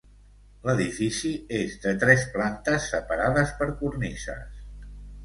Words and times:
L'edifici 0.67 1.33
és 1.57 1.75
de 1.83 1.93
tres 2.03 2.23
plantes 2.37 2.87
separades 2.95 3.53
per 3.61 3.69
cornises. 3.83 4.57